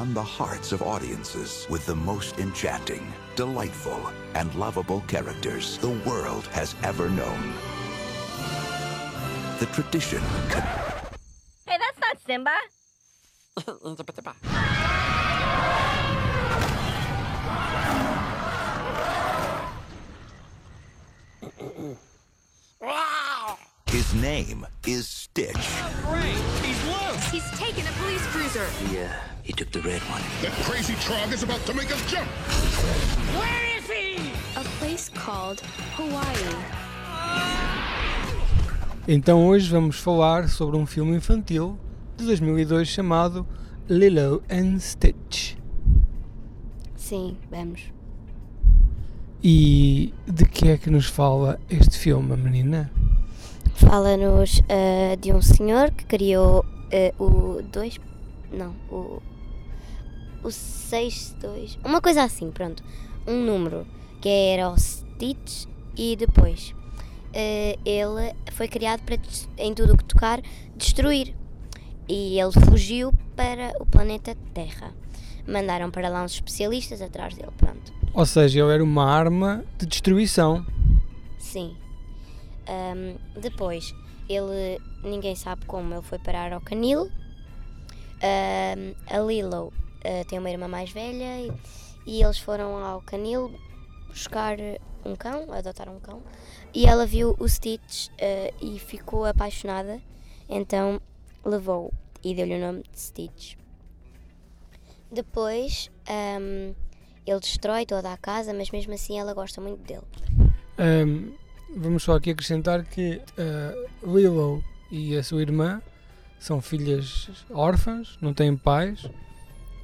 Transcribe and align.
won 0.00 0.14
the 0.14 0.22
hearts 0.22 0.72
of 0.72 0.80
audiences 0.80 1.66
with 1.68 1.84
the 1.84 1.94
most 1.94 2.38
enchanting, 2.38 3.06
delightful, 3.36 4.00
and 4.34 4.54
lovable 4.54 5.02
characters 5.06 5.76
the 5.76 5.90
world 6.08 6.46
has 6.46 6.74
ever 6.82 7.10
known. 7.10 7.52
The 9.58 9.66
tradition. 9.74 10.22
Hey, 11.66 11.76
that's 11.76 12.00
not 12.00 12.18
Simba. 12.26 12.56
His 23.86 24.14
name 24.14 24.66
is 24.86 25.06
Stitch. 25.08 25.82
Great! 26.04 26.40
He's 26.64 26.82
loose! 26.86 27.30
He's 27.30 27.50
taken 27.58 27.86
a 27.86 27.92
police 27.98 28.26
cruiser. 28.28 28.66
Yeah, 28.90 29.14
he 29.50 29.56
took 29.56 29.72
the 29.72 29.80
red 29.80 30.00
one. 30.02 30.22
That 30.42 30.52
crazy 30.62 30.94
trog 30.94 31.32
is 31.32 31.42
about 31.42 31.66
to 31.66 31.74
make 31.74 31.90
us 31.90 32.00
jump. 32.08 32.28
Where 33.38 33.64
is 33.76 33.86
he? 33.90 34.30
A 34.56 34.62
place 34.78 35.08
called 35.08 35.60
Hawaii. 35.96 36.54
Então 39.08 39.48
hoje 39.48 39.68
vamos 39.68 39.96
falar 39.96 40.48
sobre 40.48 40.76
um 40.76 40.86
filme 40.86 41.16
infantil 41.16 41.76
de 42.16 42.26
2002 42.26 42.86
chamado 42.86 43.44
Lilo 43.88 44.40
and 44.48 44.78
Stitch. 44.78 45.56
Sim, 46.94 47.36
vamos. 47.50 47.80
E 49.42 50.14
de 50.28 50.44
que 50.44 50.68
é 50.68 50.78
que 50.78 50.90
nos 50.90 51.06
fala 51.06 51.58
este 51.68 51.98
filme, 51.98 52.34
a 52.34 52.36
menina? 52.36 52.92
Fala-nos 53.74 54.62
ah, 54.68 55.16
de 55.16 55.32
um 55.32 55.42
senhor 55.42 55.90
que 55.90 56.04
criou 56.04 56.64
ah, 56.92 57.14
o 57.20 57.62
2. 57.62 57.98
Não, 58.52 58.76
o. 58.88 59.20
O 60.42 60.50
62. 60.50 61.78
Uma 61.84 62.00
coisa 62.00 62.22
assim, 62.22 62.50
pronto. 62.50 62.82
Um 63.26 63.44
número 63.44 63.86
que 64.20 64.28
era 64.28 64.70
o 64.70 64.78
Stitch 64.78 65.66
e 65.96 66.16
depois 66.16 66.74
ah, 67.34 67.78
ele 67.84 68.34
foi 68.52 68.68
criado 68.68 69.02
para 69.02 69.16
em 69.58 69.74
tudo 69.74 69.94
o 69.94 69.96
que 69.96 70.04
tocar 70.04 70.40
destruir. 70.76 71.34
E 72.08 72.40
ele 72.40 72.52
fugiu 72.68 73.12
para 73.36 73.72
o 73.80 73.86
planeta 73.86 74.36
Terra. 74.52 74.92
Mandaram 75.46 75.90
para 75.90 76.08
lá 76.08 76.24
uns 76.24 76.32
especialistas 76.32 77.00
atrás 77.00 77.34
dele, 77.34 77.52
pronto. 77.56 77.92
Ou 78.12 78.26
seja, 78.26 78.60
ele 78.60 78.72
era 78.72 78.84
uma 78.84 79.04
arma 79.04 79.64
de 79.78 79.86
destruição. 79.86 80.66
Sim. 81.38 81.76
Ahm, 82.66 83.16
depois, 83.40 83.94
ele. 84.28 84.80
Ninguém 85.04 85.34
sabe 85.34 85.64
como 85.66 85.94
ele 85.94 86.02
foi 86.02 86.18
parar 86.18 86.52
ao 86.52 86.60
canil. 86.60 87.10
Ahm, 88.22 88.94
a 89.08 89.18
Lilo 89.20 89.72
ah, 90.04 90.24
tem 90.26 90.38
uma 90.38 90.50
irmã 90.50 90.68
mais 90.68 90.90
velha 90.90 91.40
e, 91.40 91.52
e 92.06 92.22
eles 92.22 92.38
foram 92.38 92.76
ao 92.84 93.00
canil 93.02 93.52
buscar 94.08 94.56
um 95.04 95.14
cão, 95.16 95.52
adotar 95.52 95.88
um 95.88 95.98
cão. 96.00 96.22
E 96.74 96.86
ela 96.86 97.06
viu 97.06 97.34
o 97.38 97.48
Stitch 97.48 98.08
ah, 98.20 98.52
e 98.60 98.78
ficou 98.78 99.24
apaixonada. 99.24 100.00
Então 100.48 101.00
levou 101.44 101.92
e 102.22 102.34
deu-lhe 102.34 102.54
o 102.54 102.60
nome 102.60 102.82
de 102.82 103.00
Stitch. 103.00 103.54
Depois, 105.10 105.90
ahm, 106.08 106.74
ele 107.26 107.40
destrói 107.40 107.84
toda 107.84 108.12
a 108.12 108.16
casa, 108.16 108.54
mas 108.54 108.70
mesmo 108.70 108.92
assim 108.94 109.18
ela 109.18 109.34
gosta 109.34 109.60
muito 109.60 109.82
dele. 109.82 110.06
Ahm, 110.78 111.32
vamos 111.76 112.02
só 112.02 112.14
aqui 112.14 112.30
acrescentar 112.30 112.84
que 112.84 113.20
ah, 113.38 113.74
Willow 114.06 114.62
e 114.90 115.16
a 115.16 115.22
sua 115.22 115.42
irmã 115.42 115.82
são 116.38 116.60
filhas 116.60 117.28
órfãs, 117.50 118.16
não 118.20 118.32
têm 118.32 118.56
pais, 118.56 119.08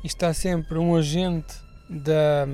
está 0.06 0.32
sempre 0.32 0.78
um 0.78 0.96
agente 0.96 1.54
da 1.88 2.46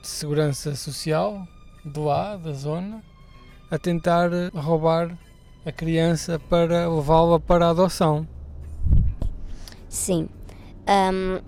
de 0.00 0.08
segurança 0.08 0.74
social 0.74 1.46
de 1.84 1.98
lá, 1.98 2.36
da 2.36 2.52
zona, 2.52 3.02
a 3.70 3.78
tentar 3.78 4.30
roubar 4.54 5.16
a 5.64 5.70
criança 5.70 6.38
para 6.38 6.88
levá-la 6.88 7.38
para 7.38 7.66
a 7.66 7.70
adoção. 7.70 8.26
Sim. 9.88 10.28
Ahm, 10.86 11.42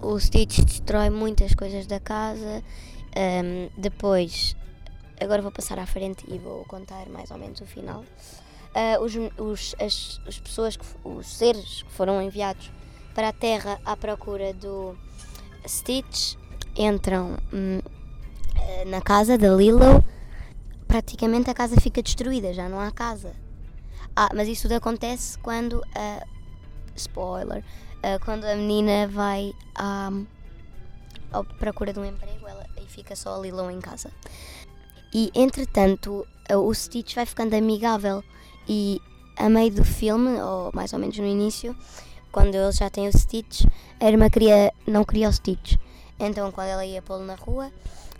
o 0.00 0.18
Stitch 0.18 0.60
destrói 0.60 1.10
muitas 1.10 1.54
coisas 1.54 1.86
da 1.86 1.98
casa. 1.98 2.62
ahm, 3.16 3.70
depois, 3.78 4.54
agora 5.20 5.40
vou 5.40 5.50
passar 5.52 5.78
à 5.78 5.86
frente 5.86 6.24
e 6.28 6.38
vou 6.38 6.64
contar 6.64 7.08
mais 7.08 7.30
ou 7.30 7.38
menos 7.38 7.60
o 7.60 7.66
final. 7.66 8.04
Ah, 8.74 8.98
os, 9.00 9.14
os, 9.38 9.74
as, 9.80 10.20
as 10.26 10.38
pessoas, 10.40 10.76
que, 10.76 10.84
os 11.04 11.26
seres 11.26 11.82
que 11.82 11.90
foram 11.92 12.20
enviados 12.20 12.70
para 13.14 13.28
a 13.28 13.32
Terra 13.32 13.80
à 13.84 13.96
procura 13.96 14.52
do 14.52 14.96
Stitch 15.66 16.34
entram 16.76 17.38
hum, 17.52 17.80
eh, 18.56 18.84
na 18.86 19.00
casa 19.00 19.38
da 19.38 19.48
Lilo. 19.54 20.04
Praticamente 20.88 21.48
a 21.48 21.54
casa 21.54 21.80
fica 21.80 22.02
destruída, 22.02 22.52
já 22.52 22.68
não 22.68 22.80
há 22.80 22.90
casa. 22.90 23.32
Ah, 24.16 24.28
mas 24.34 24.48
isso 24.48 24.62
tudo 24.62 24.74
acontece 24.74 25.38
quando 25.38 25.82
a 25.94 26.26
spoiler, 26.96 27.64
ah, 28.02 28.18
quando 28.24 28.44
a 28.44 28.54
menina 28.54 29.08
vai 29.08 29.52
à, 29.74 30.10
à 31.32 31.44
procura 31.44 31.92
de 31.92 31.98
um 31.98 32.04
emprego 32.04 32.46
ela, 32.46 32.66
e 32.82 32.86
fica 32.86 33.16
só 33.16 33.36
a 33.36 33.38
Lilo 33.38 33.70
em 33.70 33.80
casa. 33.80 34.10
E 35.12 35.30
entretanto, 35.34 36.26
ah, 36.48 36.58
o 36.58 36.74
Stitch 36.74 37.14
vai 37.14 37.26
ficando 37.26 37.54
amigável 37.54 38.22
e 38.68 39.00
a 39.36 39.48
meio 39.48 39.72
do 39.72 39.84
filme, 39.84 40.40
ou 40.40 40.70
mais 40.72 40.92
ou 40.92 40.98
menos 40.98 41.16
no 41.18 41.26
início, 41.26 41.76
quando 42.34 42.52
ele 42.56 42.72
já 42.72 42.90
tem 42.90 43.06
o 43.06 43.16
Stitch, 43.16 43.64
a 44.00 44.08
irmã 44.08 44.28
queria, 44.28 44.72
não 44.88 45.04
queria 45.04 45.28
o 45.28 45.32
Stitch. 45.32 45.76
Então 46.18 46.50
quando 46.50 46.66
ela 46.66 46.84
ia 46.84 47.00
pô-lo 47.00 47.24
na 47.24 47.36
rua, 47.36 47.70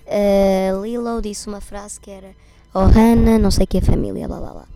ah, 0.07 0.81
Lilo 0.81 1.21
disse 1.21 1.49
uma 1.49 1.61
frase 1.61 1.99
que 1.99 2.13
era 2.13 2.33
Oh 2.73 2.85
Hannah, 2.85 3.41
não 3.41 3.51
sei 3.51 3.67
que 3.67 3.79
é 3.79 3.81
família, 3.81 4.29
blá 4.29 4.39
blá 4.39 4.51
blá. 4.53 4.69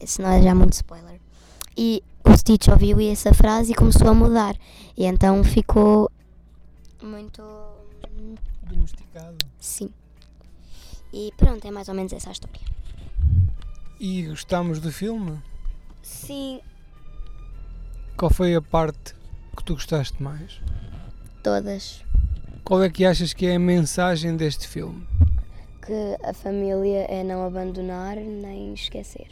Isso 0.00 0.22
não 0.22 0.30
é 0.30 0.40
já 0.40 0.54
muito 0.54 0.72
spoiler. 0.72 1.20
E 1.76 2.02
o 2.24 2.34
Stitch 2.34 2.68
ouviu 2.68 2.98
essa 3.12 3.34
frase 3.34 3.72
e 3.72 3.74
começou 3.74 4.08
a 4.08 4.14
mudar. 4.14 4.56
E 4.96 5.04
então 5.04 5.44
ficou 5.44 6.10
muito. 7.02 7.42
Domesticado. 8.62 9.36
Sim. 9.60 9.90
E 11.12 11.30
pronto, 11.36 11.62
é 11.66 11.70
mais 11.70 11.88
ou 11.90 11.94
menos 11.94 12.10
essa 12.14 12.30
a 12.30 12.32
história. 12.32 12.60
E 14.00 14.22
gostamos 14.22 14.80
do 14.80 14.90
filme? 14.90 15.42
Sim, 16.02 16.60
Qual 18.16 18.30
foi 18.30 18.54
a 18.54 18.62
parte 18.62 19.14
que 19.56 19.62
tu 19.64 19.74
gostaste 19.74 20.22
mais? 20.22 20.60
todas. 21.46 22.04
Qual 22.64 22.82
é 22.82 22.90
que 22.90 23.04
achas 23.04 23.32
que 23.32 23.46
é 23.46 23.54
a 23.54 23.58
mensagem 23.58 24.36
deste 24.36 24.66
filme? 24.66 25.06
Que 25.80 26.18
a 26.24 26.32
família 26.32 27.06
é 27.08 27.22
não 27.22 27.46
abandonar 27.46 28.16
nem 28.16 28.74
esquecer. 28.74 29.28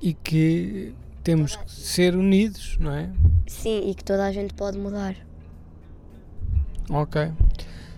E 0.00 0.14
que 0.14 0.94
temos 1.24 1.56
que 1.56 1.68
ser 1.68 2.14
unidos, 2.14 2.76
não 2.78 2.92
é? 2.92 3.10
Sim, 3.48 3.90
e 3.90 3.94
que 3.96 4.04
toda 4.04 4.24
a 4.24 4.30
gente 4.30 4.54
pode 4.54 4.78
mudar. 4.78 5.16
Ok. 6.88 7.32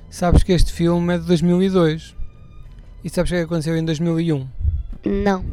Sabes 0.09 0.43
que 0.43 0.53
este 0.53 0.73
filme 0.73 1.17
é 1.17 1.19
de 1.19 1.27
2002. 1.27 2.17
E 3.05 3.11
sabes 3.11 3.31
o 3.31 3.35
que 3.35 3.37
é 3.37 3.39
que 3.41 3.45
aconteceu 3.45 3.77
em 3.77 3.85
2001? 3.85 4.49
Não. 5.05 5.45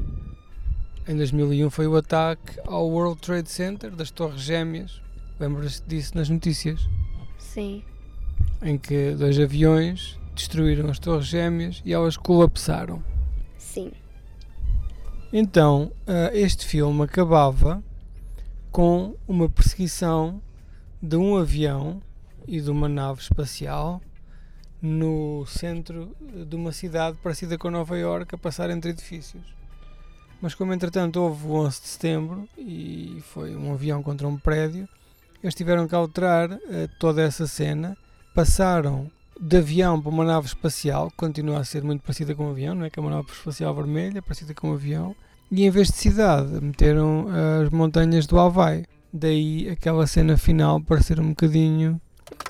Em 1.08 1.16
2001 1.16 1.70
foi 1.70 1.88
o 1.88 1.96
ataque 1.96 2.60
ao 2.68 2.90
World 2.90 3.22
Trade 3.22 3.50
Center 3.50 3.92
das 3.92 4.12
Torres 4.12 4.42
Gêmeas. 4.42 5.02
Lembras-te 5.40 5.88
disso 5.88 6.18
nas 6.18 6.28
notícias? 6.28 6.90
Sim. 7.38 7.82
Em 8.62 8.78
que 8.78 9.12
dois 9.12 9.40
aviões 9.40 10.20
destruíram 10.36 10.90
as 10.90 11.00
Torres 11.00 11.28
Gêmeas 11.28 11.82
e 11.86 11.94
elas 11.94 12.18
colapsaram. 12.18 13.02
Sim. 13.58 13.94
Então, 15.32 15.94
ah, 16.06 16.30
este 16.34 16.66
filme 16.66 17.02
acabava 17.04 17.82
com 18.70 19.16
uma 19.26 19.48
perseguição 19.48 20.42
de 21.02 21.16
um 21.16 21.38
avião 21.38 22.02
e 22.46 22.60
de 22.60 22.70
uma 22.70 22.90
nave 22.90 23.22
espacial 23.22 24.02
no 24.82 25.46
centro 25.46 26.14
de 26.20 26.54
uma 26.54 26.74
cidade 26.74 27.18
parecida 27.24 27.58
com 27.58 27.72
Nova 27.72 27.98
Iorque 27.98 28.36
a 28.36 28.38
passar 28.38 28.70
entre 28.70 28.90
edifícios. 28.90 29.57
Mas 30.42 30.54
como 30.54 30.74
entretanto 30.74 31.22
houve 31.22 31.48
o 31.48 31.52
11 31.52 31.82
de 31.82 31.88
setembro 31.88 32.50
e 32.58 33.22
foi 33.34 33.56
um 33.56 33.74
avião 33.74 34.04
contra 34.04 34.28
um 34.28 34.38
prédio, 34.38 34.88
eles 35.42 35.56
tiveram 35.56 35.88
que 35.88 35.96
alterar 35.96 36.52
eh, 36.52 36.88
toda 37.00 37.22
essa 37.22 37.48
cena, 37.48 37.98
passaram 38.34 39.10
de 39.40 39.58
avião 39.58 40.02
para 40.02 40.10
uma 40.10 40.24
nave 40.24 40.48
espacial, 40.48 41.10
que 41.10 41.18
continua 41.18 41.60
a 41.60 41.64
ser 41.64 41.84
muito 41.84 42.02
parecida 42.02 42.34
com 42.36 42.48
um 42.48 42.52
avião, 42.52 42.76
não 42.76 42.86
é? 42.86 42.90
Que 42.90 43.00
é 43.00 43.02
uma 43.02 43.12
nave 43.12 43.32
espacial 43.32 43.74
vermelha, 43.74 44.22
parecida 44.22 44.54
com 44.54 44.72
um 44.72 44.74
avião, 44.74 45.16
e 45.52 45.66
em 45.66 45.70
vez 45.70 45.88
de 45.88 45.96
cidade, 45.96 46.60
meteram 46.62 47.28
as 47.64 47.70
montanhas 47.70 48.26
do 48.26 48.40
Havaí. 48.40 48.86
Daí 49.14 49.70
aquela 49.70 50.06
cena 50.06 50.38
final 50.38 50.82
parecer 50.82 51.20
um 51.20 51.30
bocadinho 51.30 52.02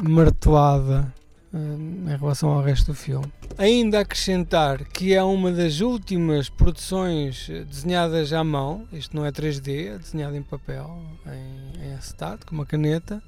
martelada 0.02 1.14
eh, 1.54 2.14
em 2.14 2.18
relação 2.18 2.50
ao 2.50 2.62
resto 2.62 2.88
do 2.88 2.96
filme. 2.96 3.32
Ainda 3.58 4.02
acrescentar 4.02 4.86
que 4.86 5.14
é 5.16 5.24
uma 5.24 5.52
das 5.52 5.80
últimas 5.82 6.48
produções 6.48 7.50
eh, 7.50 7.64
desenhadas 7.64 8.32
à 8.32 8.44
mão, 8.44 8.88
isto 8.92 9.16
não 9.16 9.26
é 9.26 9.32
3D, 9.32 9.96
é 9.96 9.98
desenhado 9.98 10.36
em 10.36 10.44
papel, 10.44 11.02
em, 11.26 11.88
em 11.88 11.94
acetato, 11.94 12.46
com 12.46 12.54
uma 12.54 12.68
caneta. 12.68 13.22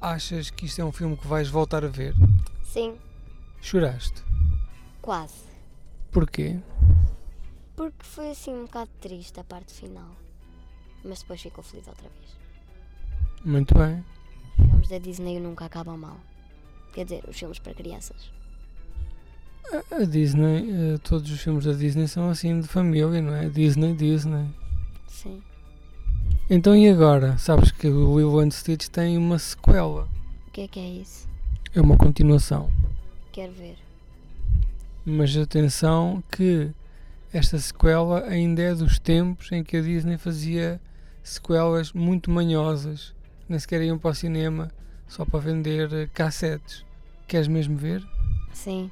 Achas 0.00 0.50
que 0.50 0.66
isto 0.66 0.80
é 0.80 0.84
um 0.84 0.90
filme 0.90 1.16
que 1.16 1.28
vais 1.28 1.48
voltar 1.48 1.84
a 1.84 1.88
ver? 1.88 2.12
Sim, 2.64 2.96
Choraste. 3.60 4.20
quase. 5.00 5.44
Porquê? 6.10 6.58
Porque 7.76 8.04
foi 8.04 8.30
assim 8.32 8.52
um 8.52 8.62
bocado 8.64 8.90
triste 9.00 9.38
a 9.38 9.44
parte 9.44 9.72
final. 9.72 10.10
Mas 11.04 11.20
depois 11.20 11.40
ficou 11.40 11.62
feliz 11.62 11.86
outra 11.86 12.08
vez. 12.08 12.36
Muito 13.44 13.74
bem. 13.78 14.04
Os 14.58 14.66
filmes 14.66 14.88
da 14.88 14.98
Disney 14.98 15.38
nunca 15.38 15.66
acabam 15.66 15.96
mal. 15.96 16.18
Quer 16.92 17.04
dizer, 17.04 17.24
os 17.28 17.38
filmes 17.38 17.58
para 17.60 17.74
crianças. 17.74 18.30
A- 19.70 20.04
Disney, 20.04 20.68
eh, 20.94 20.98
todos 21.02 21.30
os 21.30 21.40
filmes 21.40 21.64
da 21.64 21.72
Disney 21.72 22.06
são 22.08 22.28
assim 22.28 22.60
de 22.60 22.68
família, 22.68 23.22
não 23.22 23.34
é? 23.34 23.48
Disney, 23.48 23.94
Disney. 23.94 24.46
Sim. 25.08 25.40
Então 26.50 26.76
e 26.76 26.88
agora? 26.88 27.38
Sabes 27.38 27.70
que 27.70 27.86
o 27.88 28.18
Lilo 28.18 28.40
and 28.40 28.50
Stitch 28.50 28.88
tem 28.88 29.16
uma 29.16 29.38
sequela. 29.38 30.08
O 30.48 30.50
que 30.50 30.62
é 30.62 30.68
que 30.68 30.80
é 30.80 30.88
isso? 30.88 31.28
É 31.74 31.80
uma 31.80 31.96
continuação. 31.96 32.70
Quero 33.32 33.52
ver. 33.52 33.76
Mas 35.06 35.34
atenção 35.36 36.22
que 36.30 36.70
esta 37.32 37.58
sequela 37.58 38.24
ainda 38.26 38.60
é 38.60 38.74
dos 38.74 38.98
tempos 38.98 39.50
em 39.52 39.64
que 39.64 39.78
a 39.78 39.80
Disney 39.82 40.18
fazia 40.18 40.80
sequelas 41.22 41.92
muito 41.92 42.30
manhosas. 42.30 43.14
Nem 43.48 43.58
sequer 43.58 43.80
iam 43.82 43.98
para 43.98 44.10
o 44.10 44.14
cinema 44.14 44.70
só 45.08 45.24
para 45.24 45.40
vender 45.40 45.90
eh, 45.92 46.08
cassetes. 46.12 46.84
Queres 47.26 47.48
mesmo 47.48 47.76
ver? 47.76 48.06
Sim. 48.52 48.90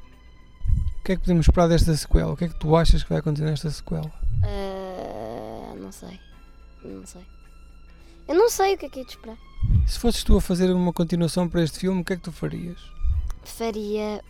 O 1.11 1.13
que 1.13 1.15
é 1.15 1.17
que 1.17 1.23
podemos 1.23 1.49
esperar 1.49 1.69
desta 1.69 1.93
sequela? 1.97 2.33
O 2.33 2.37
que 2.37 2.45
é 2.45 2.49
que 2.49 2.55
tu 2.55 2.77
achas 2.77 3.03
que 3.03 3.09
vai 3.09 3.19
acontecer 3.19 3.45
nesta 3.45 3.69
sequela? 3.69 4.13
Ah, 4.45 5.75
não 5.77 5.91
sei. 5.91 6.21
Não 6.85 7.05
sei. 7.05 7.27
Eu 8.29 8.37
não 8.37 8.49
sei 8.49 8.75
o 8.77 8.79
que 8.79 8.87
é 8.87 8.89
que 8.89 9.01
é 9.01 9.03
de 9.03 9.11
esperar. 9.11 9.37
Se 9.89 9.99
fosses 9.99 10.23
tu 10.23 10.37
a 10.37 10.41
fazer 10.41 10.71
uma 10.71 10.93
continuação 10.93 11.49
para 11.49 11.65
este 11.65 11.81
filme, 11.81 12.03
o 12.03 12.05
que 12.05 12.13
é 12.13 12.17
que 12.17 12.23
tu 12.23 12.31
farias? 12.31 12.79
Faria 13.43 14.23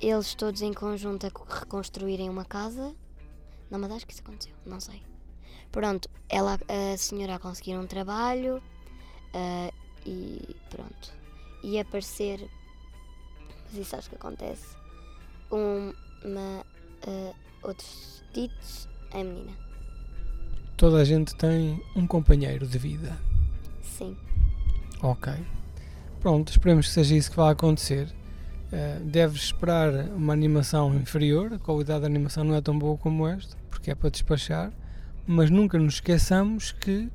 eles 0.00 0.34
todos 0.34 0.60
em 0.60 0.72
conjunto 0.72 1.24
a 1.24 1.30
co- 1.30 1.46
reconstruírem 1.48 2.28
uma 2.28 2.44
casa. 2.44 2.92
Não, 3.70 3.78
mas 3.78 3.92
acho 3.92 4.04
que 4.04 4.12
isso 4.12 4.22
aconteceu. 4.22 4.54
Não 4.66 4.80
sei. 4.80 5.00
Pronto, 5.70 6.10
ela, 6.28 6.58
a 6.68 6.96
senhora 6.96 7.36
a 7.36 7.38
conseguir 7.38 7.76
um 7.76 7.86
trabalho 7.86 8.60
ah, 9.34 9.70
e 10.04 10.56
pronto. 10.68 11.12
E 11.62 11.78
aparecer. 11.78 12.44
Mas 13.66 13.74
isso 13.86 13.94
acho 13.94 14.08
que 14.10 14.16
acontece. 14.16 14.66
Um, 15.52 15.94
uma. 16.24 16.64
ah, 17.06 17.32
outros 17.62 18.22
Stitch, 18.30 18.86
a 19.12 19.18
menina. 19.18 19.52
Toda 20.76 20.98
a 20.98 21.04
gente 21.04 21.34
tem 21.34 21.82
um 21.96 22.06
companheiro 22.06 22.66
de 22.66 22.78
vida. 22.78 23.16
Sim. 23.82 24.16
Ok. 25.02 25.32
Pronto, 26.20 26.50
esperemos 26.50 26.86
que 26.86 26.92
seja 26.92 27.14
isso 27.16 27.30
que 27.30 27.36
vai 27.36 27.52
acontecer. 27.52 28.08
Eh, 28.70 29.00
deves 29.02 29.44
esperar 29.44 29.92
uma 30.10 30.32
animação 30.32 30.94
inferior, 30.94 31.54
a 31.54 31.58
qualidade 31.58 32.02
da 32.02 32.06
animação 32.06 32.44
não 32.44 32.54
é 32.54 32.60
tão 32.60 32.78
boa 32.78 32.98
como 32.98 33.26
esta, 33.26 33.56
porque 33.70 33.90
é 33.90 33.94
para 33.94 34.10
despachar, 34.10 34.70
mas 35.26 35.48
nunca 35.48 35.78
nos 35.78 35.94
esqueçamos 35.94 36.72
que 36.72 37.08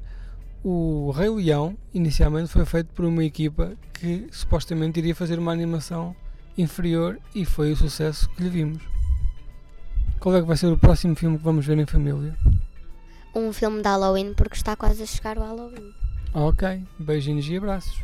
o 0.63 1.11
Rei 1.11 1.29
Leão 1.29 1.77
inicialmente 1.93 2.49
foi 2.49 2.65
feito 2.65 2.87
por 2.93 3.05
uma 3.05 3.23
equipa 3.23 3.73
que 3.93 4.27
supostamente 4.31 4.99
iria 4.99 5.13
fazer 5.13 5.37
uma 5.37 5.51
animação 5.51 6.15
inferior 6.57 7.19
e 7.33 7.45
foi 7.45 7.71
o 7.71 7.75
sucesso 7.75 8.29
que 8.29 8.43
lhe 8.43 8.49
vimos. 8.49 8.83
Qual 10.19 10.35
é 10.35 10.41
que 10.41 10.47
vai 10.47 10.57
ser 10.57 10.67
o 10.67 10.77
próximo 10.77 11.15
filme 11.15 11.37
que 11.37 11.43
vamos 11.43 11.65
ver 11.65 11.77
em 11.77 11.85
família? 11.85 12.35
Um 13.35 13.51
filme 13.51 13.81
de 13.81 13.87
Halloween 13.87 14.33
porque 14.33 14.55
está 14.55 14.75
quase 14.75 15.03
a 15.03 15.05
chegar 15.05 15.37
o 15.37 15.41
Halloween. 15.41 15.93
Ok, 16.33 16.83
beijinhos 16.99 17.47
e 17.47 17.57
abraços. 17.57 18.01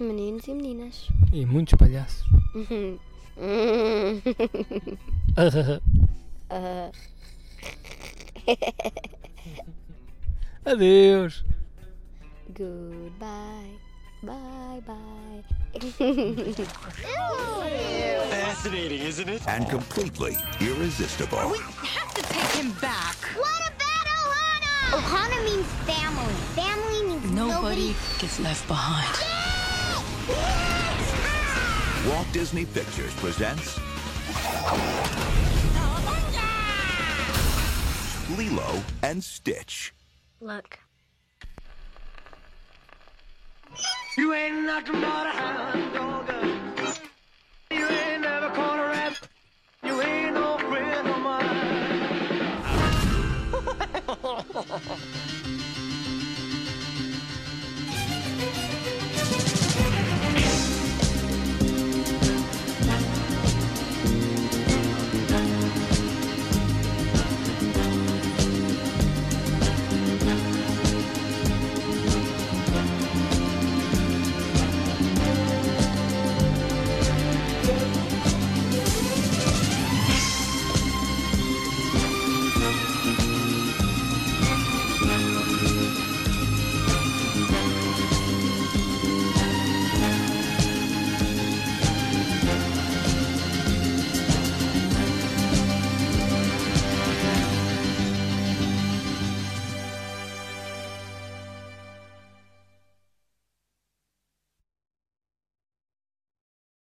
Meninos 0.00 0.46
e 0.46 0.54
meninas. 0.54 1.08
E 1.32 1.46
muitos 1.46 1.74
palhaços. 1.74 2.26
Adeus! 10.64 11.44
goodbye. 12.56 13.78
Bye 14.22 14.80
bye. 14.86 15.15
Fascinating, 18.30 19.00
isn't 19.02 19.28
it? 19.28 19.46
and 19.48 19.68
completely 19.68 20.36
irresistible. 20.60 21.38
We 21.50 21.58
have 21.58 22.14
to 22.14 22.22
take 22.22 22.62
him 22.62 22.72
back. 22.80 23.16
What 23.36 23.60
about 23.60 24.06
Ohana? 24.16 24.98
Ohana 24.98 25.44
means 25.44 25.66
family. 25.84 26.34
Family 26.54 27.02
means 27.08 27.30
Nobody 27.32 27.94
gets 28.18 28.40
left 28.40 28.66
behind. 28.68 29.06
Walt 32.08 32.26
Disney 32.32 32.64
Pictures 32.66 33.12
presents 33.16 33.78
Lilo 38.36 38.82
and 39.02 39.22
Stitch. 39.22 39.92
Look. 40.40 40.78
You 44.16 44.32
ain't 44.32 44.62
nothing 44.62 44.98
but 45.02 45.26
a 45.26 45.30
hound 45.30 45.92
dog. 45.92 46.30
You 47.70 47.86
ain't 47.86 48.22
never 48.22 48.48
caught 48.48 48.78
a 48.78 48.88
rat. 48.88 49.20
You 49.84 50.00
ain't 50.00 50.32
no 50.32 50.56
friend 50.56 51.08
of 51.08 51.18
mine. 54.40 55.12